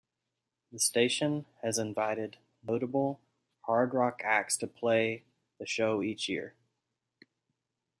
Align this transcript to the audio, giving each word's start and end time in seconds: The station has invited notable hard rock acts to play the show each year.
The 0.71 0.79
station 0.79 1.45
has 1.61 1.77
invited 1.77 2.37
notable 2.63 3.21
hard 3.65 3.93
rock 3.93 4.21
acts 4.25 4.57
to 4.57 4.65
play 4.67 5.25
the 5.59 5.67
show 5.67 6.01
each 6.01 6.27
year. 6.27 6.55